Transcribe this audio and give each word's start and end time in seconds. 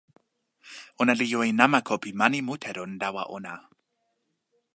ona 1.01 1.13
li 1.19 1.25
jo 1.31 1.39
e 1.49 1.51
namako 1.59 1.93
pi 2.03 2.09
mani 2.19 2.39
mute 2.47 2.69
lon 2.77 2.91
lawa 3.01 3.23
ona. 3.37 3.53